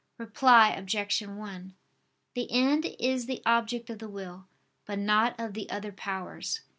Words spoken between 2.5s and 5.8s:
end is the object of the will, but not of the